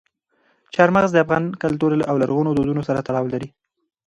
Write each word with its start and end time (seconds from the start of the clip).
چار 0.73 0.89
مغز 0.95 1.11
د 1.13 1.17
افغان 1.23 1.43
کلتور 1.63 1.91
او 2.09 2.15
لرغونو 2.21 2.49
دودونو 2.57 2.81
سره 2.87 3.03
تړاو 3.07 3.31
لري. 3.33 3.49